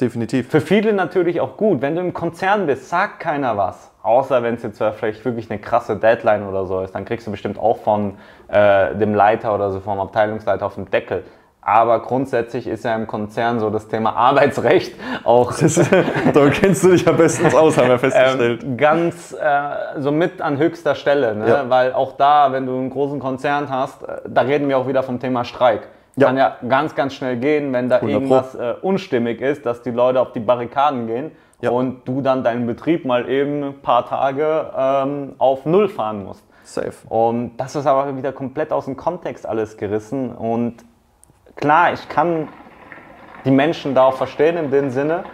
[0.00, 0.48] definitiv.
[0.48, 1.80] Für viele natürlich auch gut.
[1.82, 3.90] Wenn du im Konzern bist, sagt keiner was.
[4.02, 6.94] Außer wenn es jetzt vielleicht wirklich eine krasse Deadline oder so ist.
[6.94, 8.16] Dann kriegst du bestimmt auch von
[8.48, 11.24] äh, dem Leiter oder so, vom Abteilungsleiter auf den Deckel.
[11.60, 17.06] Aber grundsätzlich ist ja im Konzern so das Thema Arbeitsrecht auch da kennst du dich
[17.06, 18.62] am besten aus, haben wir festgestellt.
[18.62, 21.34] ähm, ganz äh, so mit an höchster Stelle.
[21.34, 21.46] Ne?
[21.46, 21.68] Ja.
[21.68, 25.02] Weil auch da, wenn du einen großen Konzern hast, äh, da reden wir auch wieder
[25.02, 25.88] vom Thema Streik.
[26.18, 26.26] Ja.
[26.28, 28.08] Kann ja ganz, ganz schnell gehen, wenn da 100 Pro.
[28.08, 31.70] irgendwas äh, unstimmig ist, dass die Leute auf die Barrikaden gehen Ja.
[31.70, 36.44] und du dann deinen Betrieb mal eben ein paar Tage ähm, auf Null fahren musst.
[36.64, 36.92] Safe.
[37.08, 40.32] Und das ist aber wieder komplett aus dem Kontext alles gerissen.
[40.34, 40.76] Und
[41.56, 42.48] klar, ich kann
[43.44, 45.24] die Menschen da auch verstehen in dem Sinne,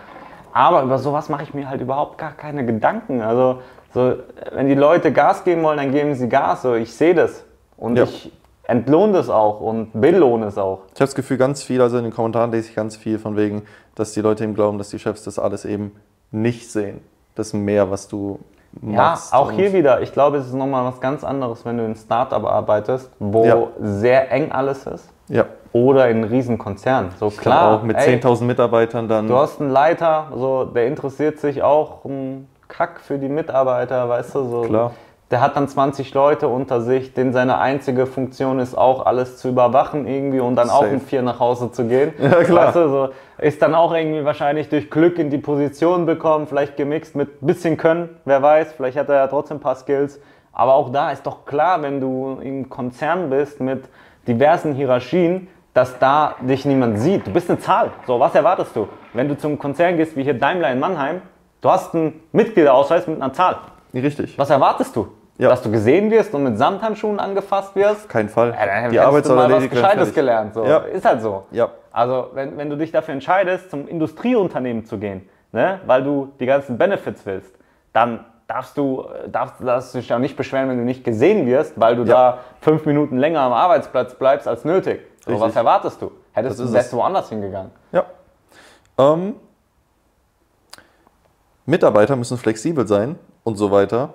[0.53, 3.21] aber über sowas mache ich mir halt überhaupt gar keine Gedanken.
[3.23, 3.61] Also,
[3.93, 4.15] so,
[4.53, 6.63] wenn die Leute Gas geben wollen, dann geben sie Gas.
[6.63, 7.45] So, ich sehe das
[7.77, 8.05] und Ja.
[8.05, 8.31] ich
[8.67, 10.81] entlohne das auch und belohne es auch.
[10.95, 13.37] Ich habe das Gefühl, ganz viel, also in den Kommentaren lese ich ganz viel von
[13.37, 13.63] wegen,
[13.95, 15.93] dass die Leute eben glauben, dass die Chefs das alles eben
[16.31, 17.01] nicht sehen.
[17.35, 18.39] Das Mehr, was du
[18.83, 19.33] Ja, machst.
[19.35, 20.01] auch und- hier wieder.
[20.03, 23.67] Ich glaube, es ist nochmal was ganz anderes, wenn du in Startup arbeitest, wo Ja.
[23.81, 25.09] sehr eng alles ist.
[25.29, 27.11] Ja, Oder in einem Riesenkonzern.
[27.19, 27.41] So klar.
[27.41, 27.79] klar.
[27.79, 29.27] Auch mit ey, 10.000 Mitarbeitern dann.
[29.27, 34.35] Du hast einen Leiter, so, der interessiert sich auch um Kack für die Mitarbeiter, weißt
[34.37, 34.61] du, so.
[34.63, 34.93] Klar.
[35.31, 39.49] Der hat dann 20 Leute unter sich, denen seine einzige Funktion ist auch alles zu
[39.49, 40.95] überwachen irgendwie und dann auch Safe.
[40.95, 42.13] um vier nach Hause zu gehen.
[42.23, 42.67] Ja, klar.
[42.67, 43.09] Weißt du, so,
[43.39, 47.77] ist dann auch irgendwie wahrscheinlich durch Glück in die Position bekommen, vielleicht gemixt mit bisschen
[47.77, 50.21] Können, wer weiß, vielleicht hat er ja trotzdem ein paar Skills.
[50.53, 53.85] Aber auch da ist doch klar, wenn du im Konzern bist mit
[54.29, 57.27] diversen Hierarchien, dass da dich niemand sieht.
[57.27, 57.91] Du bist eine Zahl.
[58.07, 58.89] So, was erwartest du?
[59.13, 61.21] Wenn du zum Konzern gehst, wie hier Daimler in Mannheim,
[61.61, 63.57] du hast einen Mitgliederausweis mit einer Zahl.
[63.95, 64.39] Richtig.
[64.39, 65.09] Was erwartest du?
[65.37, 65.49] Ja.
[65.49, 68.09] Dass du gesehen wirst und mit Samthandschuhen angefasst wirst?
[68.09, 68.51] Kein Fall.
[68.59, 69.69] Ja, dann die Arbeit soll was.
[69.69, 70.55] Gescheites gelernt.
[70.55, 70.65] So.
[70.65, 70.79] Ja.
[70.79, 71.45] Ist halt so.
[71.51, 71.71] Ja.
[71.91, 76.47] Also, wenn, wenn du dich dafür entscheidest, zum Industrieunternehmen zu gehen, ne, weil du die
[76.47, 77.53] ganzen Benefits willst,
[77.93, 81.47] dann darfst du, äh, darfst, darfst du dich auch nicht beschweren, wenn du nicht gesehen
[81.47, 82.15] wirst, weil du Ja.
[82.33, 85.01] da fünf Minuten länger am Arbeitsplatz bleibst als nötig.
[85.25, 85.49] So, Richtig.
[85.49, 86.13] was erwartest du?
[86.33, 87.71] Hättest Das du wärst woanders hingegangen.
[87.91, 88.05] Ja.
[88.99, 89.35] Ähm,
[91.67, 94.15] Mitarbeiter müssen flexibel sein und so weiter.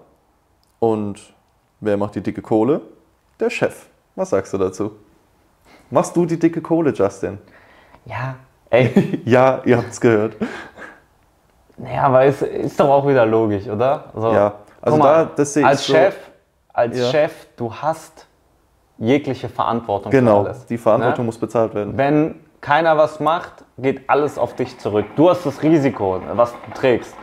[0.80, 1.34] Und
[1.80, 2.82] wer macht die dicke Kohle?
[3.39, 3.88] Der Chef.
[4.15, 4.92] Was sagst du dazu?
[5.89, 7.38] Machst du die dicke Kohle, Justin?
[8.06, 8.36] Ja.
[8.70, 10.36] Ey, Ja, ihr habt es gehört.
[11.78, 14.06] naja, aber es ist doch auch wieder logisch, oder?
[14.15, 16.15] So, Ja, also mal, da- das sehe ich als so- Chef,
[16.74, 17.06] als Ja.
[17.06, 18.28] Chef, du hast
[18.98, 20.65] jegliche Verantwortung Genau, für alles.
[20.65, 21.28] die Verantwortung ne?
[21.28, 21.98] muss bezahlt werden.
[21.98, 25.06] Wenn keiner was macht, geht alles auf dich zurück.
[25.15, 27.15] Du hast das Risiko, was du trägst.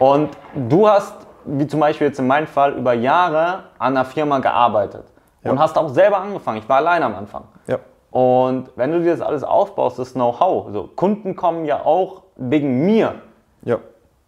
[0.00, 4.38] Und du hast, wie zum Beispiel jetzt in meinem Fall, über Jahre an einer Firma
[4.38, 5.04] gearbeitet.
[5.42, 5.50] Ja.
[5.50, 6.58] Und hast auch selber angefangen.
[6.58, 7.44] Ich war allein am Anfang.
[7.66, 7.78] Ja,
[8.10, 12.84] Und wenn du dir das alles aufbaust, das Know-how, so Kunden kommen ja auch wegen
[12.84, 13.14] mir
[13.62, 13.78] ja,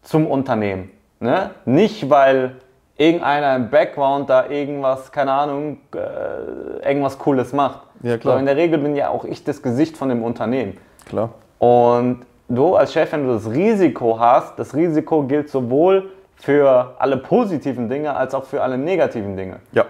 [0.03, 0.90] zum Unternehmen.
[1.20, 1.51] Ne?
[1.64, 2.57] Nicht, weil
[2.96, 7.81] irgendeiner im Background da irgendwas, keine Ahnung, äh, irgendwas Cooles macht.
[8.03, 8.35] Ja, klar.
[8.35, 10.79] So, in der Regel bin ja auch ich das Gesicht von dem Unternehmen.
[11.07, 11.31] klar.
[11.59, 16.11] Und du als Chef, wenn du das Risiko hast, das Risiko gilt sowohl
[16.42, 19.61] für alle positiven Dinge als auch für alle negativen Dinge.
[19.70, 19.85] Ja.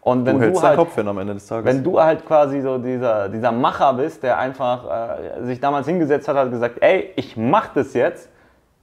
[0.00, 1.64] Und wenn Du du, hältst deinen halt, Kopf hin am Ende des Tages.
[1.64, 6.26] wenn du halt quasi so dieser, dieser Macher bist, der einfach äh, sich damals hingesetzt
[6.26, 8.28] hat, hat gesagt, ey, ich mach das jetzt,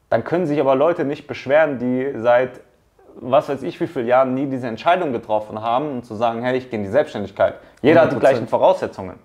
[0.09, 2.61] dann können sich aber Leute nicht beschweren, die seit
[3.21, 6.57] was weiß ich wie vielen Jahren nie diese Entscheidung getroffen haben und zu sagen, hey,
[6.57, 7.55] ich gehe in die Selbstständigkeit.
[7.81, 8.19] Jeder hat die 100%.
[8.19, 9.15] gleichen Voraussetzungen.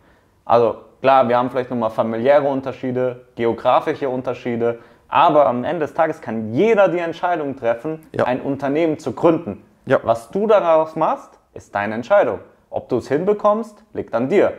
[0.44, 4.80] Also klar, wir haben vielleicht nochmal familiäre Unterschiede, geografische Unterschiede,
[5.14, 8.24] aber am Ende des Tages kann jeder die Entscheidung treffen, Ja.
[8.24, 9.62] ein Unternehmen zu gründen.
[9.86, 10.00] Ja.
[10.02, 12.40] Was du daraus machst, ist deine Entscheidung.
[12.68, 14.54] Ob du es hinbekommst, liegt an dir.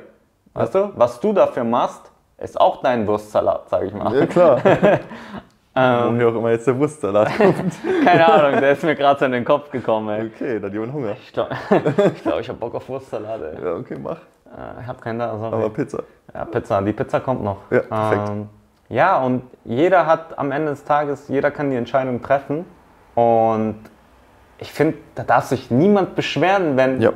[0.53, 4.15] Weißt du, was du dafür machst, ist auch dein Wurstsalat, sag ich mal.
[4.17, 4.59] ja, klar.
[5.73, 7.73] Woher auch immer jetzt der Wurstsalat kommt.
[8.05, 10.27] Keine Ahnung, der ist mir gerade so in den Kopf gekommen, ey.
[10.33, 11.11] Okay, dann jemand Hunger.
[11.21, 11.49] Ich glaube,
[12.15, 13.61] ich, glaub, ich habe Bock auf Wurstsalat, ey.
[13.61, 14.13] Ja, okay, mach.
[14.17, 15.53] Äh, Ich habe keinen da, sorry.
[15.53, 16.01] Aber Pizza.
[16.33, 17.57] Ja, Pizza, die Pizza kommt noch.
[17.71, 18.29] Ja, perfekt.
[18.29, 18.49] Ähm,
[18.89, 22.65] ja, und jeder hat am Ende des Tages, jeder kann die Entscheidung treffen.
[23.15, 23.77] Und
[24.59, 27.11] ich finde, da darf sich niemand beschweren, wenn, Ja.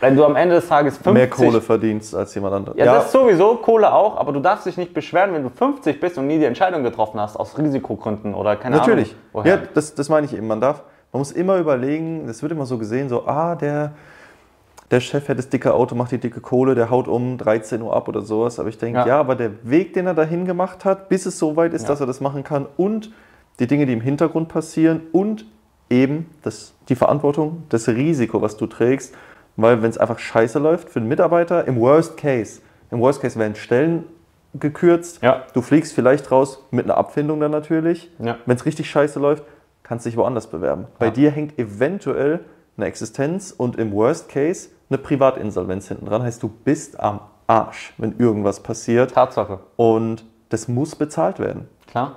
[0.00, 1.12] wenn du am Ende des Tages 50...
[1.12, 2.78] Mehr Kohle verdienst als jemand anderes.
[2.78, 6.16] Ja, das sowieso, Kohle auch, aber du darfst dich nicht beschweren, wenn du 50 bist
[6.16, 9.10] und nie die Entscheidung getroffen hast, aus Risikogründen oder keine Natürlich.
[9.10, 9.22] Ahnung.
[9.32, 9.54] woher.
[9.56, 10.46] Ja, das, das meine ich eben.
[10.46, 13.92] Man darf, man muss immer überlegen, es wird immer so gesehen, so, ah, der,
[14.90, 17.94] der Chef hat das dicke Auto, macht die dicke Kohle, der haut um 13 Uhr
[17.94, 18.58] ab oder sowas.
[18.58, 19.06] Aber ich denke, Ja.
[19.06, 19.20] ja.
[19.20, 21.88] aber der Weg, den er dahin gemacht hat, bis es so weit ist, Ja.
[21.88, 23.12] dass er das machen kann und
[23.60, 25.44] die Dinge, die im Hintergrund passieren und
[25.90, 29.14] eben das, die Verantwortung, das Risiko, was du trägst,
[29.56, 33.38] weil wenn es einfach scheiße läuft für den Mitarbeiter, im Worst Case, im Worst Case
[33.38, 34.04] werden Stellen
[34.54, 35.44] gekürzt, Ja.
[35.54, 38.36] du fliegst vielleicht raus mit einer Abfindung dann natürlich, Ja.
[38.46, 39.44] wenn es richtig scheiße läuft,
[39.84, 40.86] kannst du dich woanders bewerben.
[40.98, 41.12] Bei Ja.
[41.12, 42.40] dir hängt eventuell
[42.76, 46.22] eine Existenz und im Worst Case eine Privatinsolvenz hinten dran.
[46.22, 49.12] Heißt, du bist am Arsch, wenn irgendwas passiert.
[49.14, 51.68] Tatsache, Und das muss bezahlt werden.
[51.86, 52.16] klar.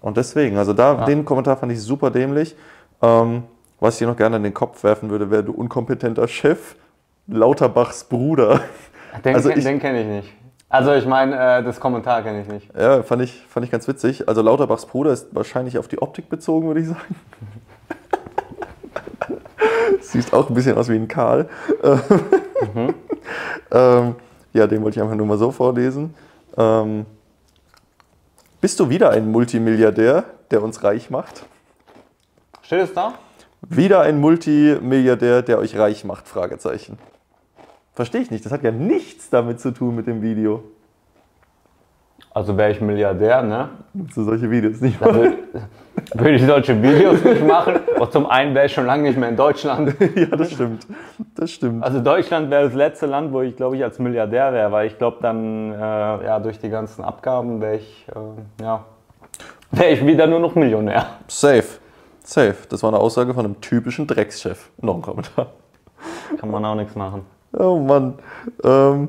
[0.00, 1.04] Und deswegen, also da, Ja.
[1.06, 2.54] den Kommentar fand ich super dämlich.
[3.00, 3.44] Ähm,
[3.80, 6.76] was ich dir noch gerne in den Kopf werfen würde, wäre du unkompetenter Chef,
[7.26, 8.60] Lauterbachs Bruder.
[9.24, 10.34] Den, Also ich- den kenne ich nicht.
[10.68, 12.70] Also ich meine, äh, das Kommentar kenne ich nicht.
[12.78, 14.28] Ja, fand ich, fand ich ganz witzig.
[14.28, 17.14] Also Lauterbachs Bruder ist wahrscheinlich auf die Optik bezogen, würde ich sagen.
[20.04, 21.48] Sieht auch ein bisschen aus wie ein Karl.
[23.70, 24.14] ähm,
[24.52, 26.14] ja, den wollte ich einfach nur mal so vorlesen.
[26.56, 27.06] Ähm,
[28.60, 31.44] bist du wieder ein Multimilliardär, der uns reich macht?
[32.62, 33.14] Steht es da?
[33.68, 36.28] Wieder ein Multimilliardär, der euch reich macht?
[36.28, 36.98] Fragezeichen.
[37.94, 38.44] Verstehe ich nicht.
[38.44, 40.64] Das hat ja nichts damit zu tun mit dem Video.
[42.34, 43.68] Also wäre ich Milliardär, ne?
[44.12, 45.34] So solche Videos nicht mal.
[46.14, 47.76] Würde ich solche Videos nicht machen.
[47.96, 49.94] Und zum einen wäre ich schon lange nicht mehr in Deutschland.
[50.16, 50.84] ja, das stimmt.
[51.36, 51.84] Das stimmt.
[51.84, 54.98] Also Deutschland wäre das letzte Land, wo ich, glaube ich, als Milliardär wäre, weil ich
[54.98, 58.84] glaube dann, äh, ja, durch die ganzen Abgaben wäre ich, äh, ja,
[59.70, 61.06] wäre ich wieder nur noch Millionär.
[61.28, 61.64] Safe.
[62.24, 62.56] Safe.
[62.68, 64.70] Das war eine Aussage von einem typischen Dreckschef.
[64.80, 65.52] Noch ein Kommentar.
[66.40, 67.24] Kann man auch nichts machen.
[67.52, 68.14] Oh Mann.
[68.64, 69.08] Ähm,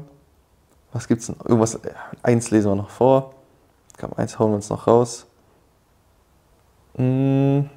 [0.96, 1.36] was gibt's denn?
[1.44, 1.78] Irgendwas.
[2.24, 3.34] Eins lesen wir noch vor.
[4.00, 5.28] Komm, eins hauen wir uns noch raus.
[6.96, 7.70] Hm,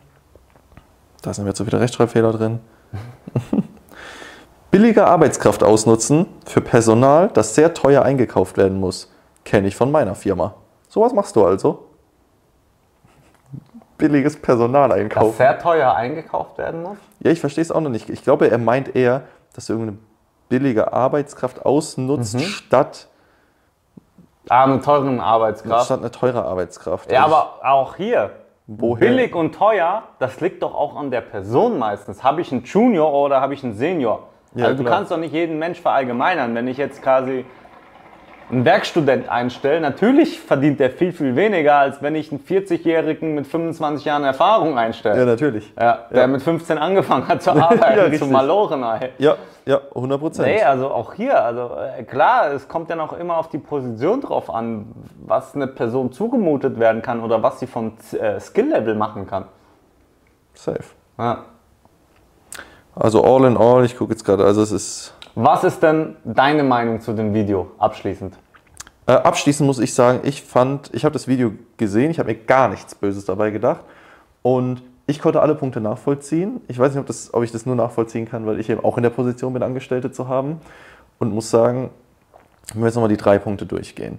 [1.22, 2.60] da sind jetzt so wieder Rechtschreibfehler drin.
[4.70, 9.12] Billige Arbeitskraft ausnutzen für Personal, das sehr teuer eingekauft werden muss.
[9.44, 10.54] Kenne ich von meiner Firma.
[10.88, 11.86] Sowas machst du also?
[13.96, 15.36] Billiges Personal Das einkaufen.
[15.36, 16.98] sehr teuer eingekauft werden muss?
[17.18, 18.08] Ja, ich verstehe es auch noch nicht.
[18.10, 19.22] Ich glaube, er meint eher,
[19.54, 19.98] dass du irgendeine
[20.48, 22.40] billige Arbeitskraft ausnutzt, Mhm.
[22.40, 23.08] statt,
[24.66, 25.86] mit teuren Arbeitskraft.
[25.86, 27.10] statt eine teure Arbeitskraft.
[27.12, 28.30] Ja, Also aber auch hier.
[28.66, 29.08] Woher?
[29.08, 32.22] Billig und teuer, das liegt doch auch an der Person meistens.
[32.22, 34.24] Habe ich einen Junior oder habe ich einen Senior?
[34.54, 34.96] Ja, also du klar.
[34.96, 36.54] kannst doch nicht jeden Mensch verallgemeinern.
[36.54, 37.46] Wenn ich jetzt quasi
[38.50, 43.46] einen Werkstudent einstelle, natürlich verdient der viel, viel weniger, als wenn ich einen 40-Jährigen mit
[43.46, 45.26] 25 Jahren Erfahrung Ja, einstelle.
[45.26, 45.72] natürlich.
[45.78, 46.26] Ja, der Ja.
[46.26, 48.20] mit 15 angefangen hat zu Ja, arbeiten, richtig.
[48.20, 48.82] zu Maloren.
[48.82, 49.10] ey.
[49.18, 50.48] Ja, ja, 100 Prozent.
[50.48, 54.20] Nee, also auch hier, also äh, klar, es kommt ja noch immer auf die Position
[54.22, 54.86] drauf an,
[55.26, 59.44] was eine Person zugemutet werden kann oder was sie vom äh, Skill-Level machen kann.
[60.54, 60.84] Safe.
[61.18, 61.44] Ja.
[62.94, 65.14] Also all in all, ich gucke jetzt gerade, also es ist.
[65.40, 68.36] Was ist denn deine Meinung zu dem Video abschließend?
[69.06, 72.38] Äh, abschließend muss ich sagen, ich fand, ich habe das Video gesehen, ich habe mir
[72.38, 73.82] gar nichts Böses dabei gedacht.
[74.42, 76.60] Und ich konnte alle Punkte nachvollziehen.
[76.66, 78.96] Ich weiß nicht, ob, das, ob ich das nur nachvollziehen kann, weil ich eben auch
[78.96, 80.60] in der Position bin, Angestellte zu haben.
[81.20, 81.90] Und muss sagen,
[82.72, 84.18] wenn wir jetzt nochmal die drei Punkte durchgehen.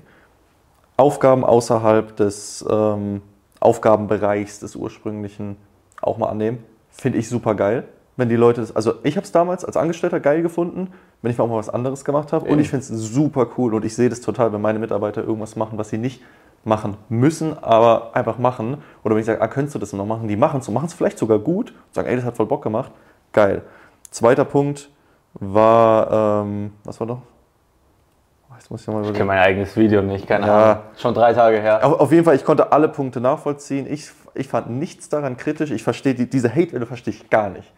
[0.95, 3.21] Aufgaben außerhalb des ähm,
[3.59, 5.57] Aufgabenbereichs des ursprünglichen
[6.01, 7.83] auch mal annehmen, finde ich super geil.
[8.19, 11.37] Wenn die Leute das, also ich habe es damals als Angestellter geil gefunden, wenn ich
[11.37, 12.49] mal auch mal was anderes gemacht habe.
[12.49, 15.55] Und ich finde es super cool und ich sehe das total, wenn meine Mitarbeiter irgendwas
[15.55, 16.21] machen, was sie nicht
[16.65, 18.79] machen müssen, aber einfach machen.
[19.05, 20.27] Oder wenn ich sage, ah, könntest du das noch machen?
[20.27, 21.73] Die machen es und machen es vielleicht sogar gut.
[21.91, 22.91] Sagen, ey, das hat voll Bock gemacht.
[23.31, 23.61] Geil.
[24.11, 24.89] Zweiter Punkt
[25.35, 27.21] war, ähm, was war noch?
[28.49, 30.71] Oh, Jetzt muss ich nochmal Ich kenne mein eigenes Video nicht, keine Ja.
[30.71, 30.83] Ahnung.
[30.97, 31.85] Schon drei Tage her.
[31.85, 33.87] Auf, auf jeden Fall, ich konnte alle Punkte nachvollziehen.
[33.89, 35.71] Ich, ich fand nichts daran kritisch.
[35.71, 37.67] Ich verstehe die, diese Hate-Welle verstehe ich gar nicht.